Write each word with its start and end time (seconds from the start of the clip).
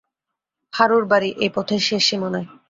হারুর 0.73 1.03
বাড়ি 1.11 1.29
এই 1.43 1.51
পথের 1.55 1.81
শেষ 1.87 2.03
সীমায়। 2.09 2.47